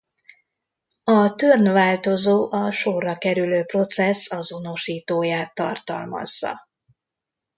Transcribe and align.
A 1.03 1.35
‘turn’ 1.35 1.63
változó 1.73 2.51
a 2.51 2.71
sorra 2.71 3.17
kerülő 3.17 3.63
processz 3.65 4.31
azonosítóját 4.31 5.53
tartalmazza. 5.55 6.67